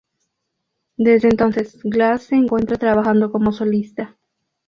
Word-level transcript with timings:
Desde 0.97 1.27
entonces, 1.29 1.79
Glass 1.83 2.23
se 2.23 2.35
encuentra 2.35 2.77
trabajando 2.79 3.31
como 3.31 3.51
solista. 3.51 4.17